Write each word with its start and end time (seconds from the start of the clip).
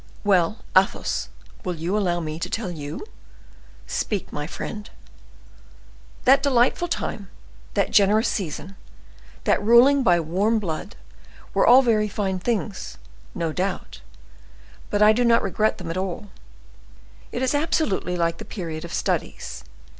"Well! 0.23 0.57
Athos, 0.75 1.29
will 1.63 1.75
you 1.75 1.95
allow 1.95 2.19
me 2.19 2.39
to 2.39 2.49
tell 2.49 2.71
you?" 2.71 3.05
"Speak, 3.85 4.33
my 4.33 4.47
friend!" 4.47 4.89
"That 6.25 6.41
delightful 6.41 6.87
time, 6.87 7.29
that 7.75 7.91
generous 7.91 8.27
season, 8.27 8.77
that 9.43 9.61
ruling 9.63 10.01
by 10.01 10.19
warm 10.19 10.57
blood, 10.57 10.95
were 11.53 11.67
all 11.67 11.83
very 11.83 12.07
fine 12.09 12.39
things, 12.39 12.97
no 13.35 13.53
doubt: 13.53 14.01
but 14.89 15.03
I 15.03 15.13
do 15.13 15.23
not 15.23 15.43
regret 15.43 15.77
them 15.77 15.91
at 15.91 15.97
all. 15.97 16.29
It 17.31 17.43
is 17.43 17.53
absolutely 17.53 18.15
like 18.15 18.39
the 18.39 18.43
period 18.43 18.83
of 18.83 18.91
studies. 18.91 19.63